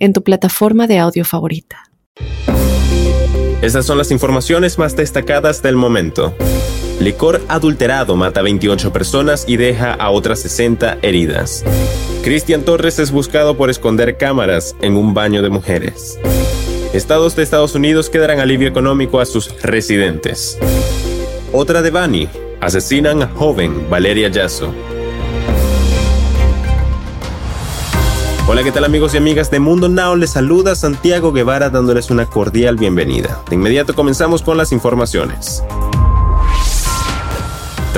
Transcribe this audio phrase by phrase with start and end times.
[0.00, 1.84] en tu plataforma de audio favorita.
[3.62, 6.34] Estas son las informaciones más destacadas del momento.
[6.98, 11.64] Licor adulterado mata a 28 personas y deja a otras 60 heridas.
[12.22, 16.18] Cristian Torres es buscado por esconder cámaras en un baño de mujeres.
[16.92, 20.58] Estados de Estados Unidos quedarán alivio económico a sus residentes.
[21.52, 22.28] Otra de Bani.
[22.60, 24.74] Asesinan a joven Valeria Yasso.
[28.52, 30.16] Hola, ¿qué tal amigos y amigas de Mundo Now?
[30.16, 33.40] Les saluda Santiago Guevara dándoles una cordial bienvenida.
[33.48, 35.62] De inmediato comenzamos con las informaciones.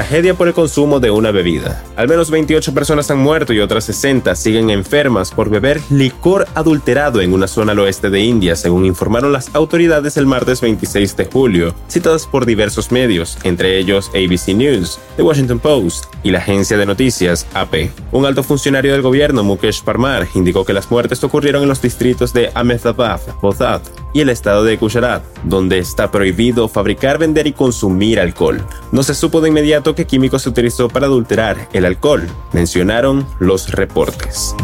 [0.00, 1.84] Tragedia por el consumo de una bebida.
[1.94, 7.20] Al menos 28 personas han muerto y otras 60 siguen enfermas por beber licor adulterado
[7.20, 11.26] en una zona al oeste de India, según informaron las autoridades el martes 26 de
[11.26, 16.78] julio, citadas por diversos medios, entre ellos ABC News, The Washington Post y la agencia
[16.78, 17.90] de noticias AP.
[18.10, 22.32] Un alto funcionario del gobierno, Mukesh Parmar, indicó que las muertes ocurrieron en los distritos
[22.32, 28.20] de Ahmedabad, Bodad y el estado de Gujarat, donde está prohibido fabricar, vender y consumir
[28.20, 28.64] alcohol.
[28.92, 33.70] No se supo de inmediato qué químico se utilizó para adulterar el alcohol, mencionaron los
[33.70, 34.54] reportes.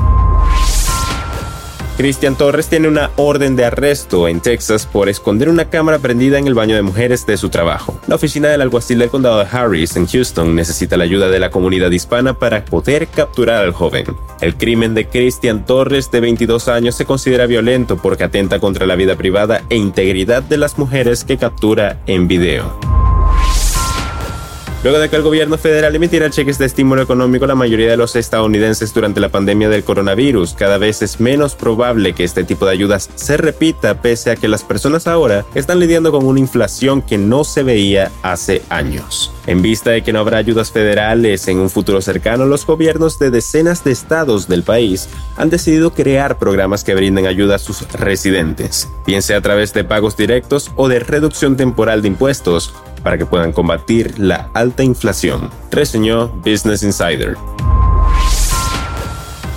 [1.97, 6.47] Cristian Torres tiene una orden de arresto en Texas por esconder una cámara prendida en
[6.47, 7.99] el baño de mujeres de su trabajo.
[8.07, 11.51] La oficina del alguacil del condado de Harris en Houston necesita la ayuda de la
[11.51, 14.05] comunidad hispana para poder capturar al joven.
[14.43, 18.95] El crimen de Cristian Torres de 22 años se considera violento porque atenta contra la
[18.95, 22.86] vida privada e integridad de las mujeres que captura en video.
[24.83, 28.15] Luego de que el gobierno federal emitiera cheques de estímulo económico la mayoría de los
[28.15, 32.73] estadounidenses durante la pandemia del coronavirus, cada vez es menos probable que este tipo de
[32.73, 37.19] ayudas se repita pese a que las personas ahora están lidiando con una inflación que
[37.19, 39.33] no se veía hace años.
[39.47, 43.31] En vista de que no habrá ayudas federales en un futuro cercano, los gobiernos de
[43.31, 48.89] decenas de estados del país han decidido crear programas que brinden ayuda a sus residentes,
[49.07, 52.75] bien sea a través de pagos directos o de reducción temporal de impuestos
[53.07, 57.37] para que puedan combatir la alta inflación, reseñó Business Insider.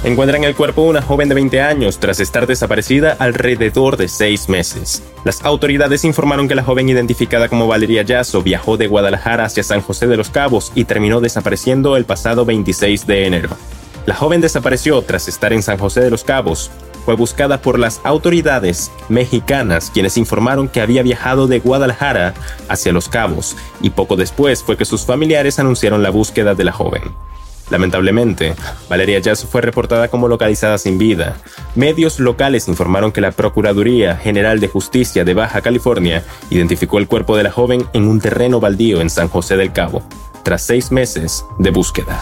[0.03, 4.49] Encuentran el cuerpo de una joven de 20 años tras estar desaparecida alrededor de seis
[4.49, 5.01] meses.
[5.23, 9.81] Las autoridades informaron que la joven identificada como Valeria Yasso viajó de Guadalajara hacia San
[9.81, 13.49] José de los Cabos y terminó desapareciendo el pasado 26 de enero.
[14.05, 16.69] La joven desapareció tras estar en San José de los Cabos,
[17.09, 22.35] fue buscada por las autoridades mexicanas, quienes informaron que había viajado de Guadalajara
[22.67, 26.71] hacia Los Cabos, y poco después fue que sus familiares anunciaron la búsqueda de la
[26.71, 27.01] joven.
[27.71, 28.53] Lamentablemente,
[28.91, 31.37] Valeria Yasso fue reportada como localizada sin vida.
[31.73, 37.35] Medios locales informaron que la Procuraduría General de Justicia de Baja California identificó el cuerpo
[37.35, 40.03] de la joven en un terreno baldío en San José del Cabo,
[40.43, 42.21] tras seis meses de búsqueda.